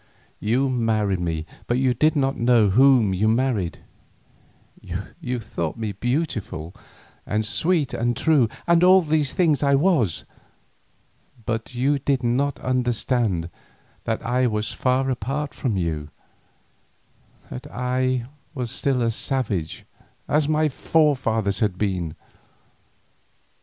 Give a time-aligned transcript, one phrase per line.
[0.39, 3.83] You married me but you did not know whom you married;
[5.21, 6.73] you thought me beautiful,
[7.23, 10.25] and sweet, and true, and all these things I was,
[11.45, 13.51] but you did not understand
[14.05, 16.09] that I was far apart from you,
[17.51, 18.25] that I
[18.55, 19.85] was still a savage
[20.27, 22.15] as my forefathers had been.